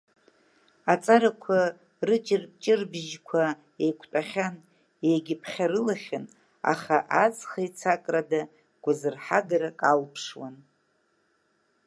Аҵарақәа 0.93 1.59
рыҷырҷырбжьқәа 2.07 3.43
еиқәтәахьан, 3.83 4.55
иагьыԥхьарылахьан, 5.07 6.25
аха 6.71 6.97
аҵх 7.23 7.51
еицакрада 7.63 8.41
гәазырҳагарак 8.83 9.79
алԥшуан. 9.91 10.55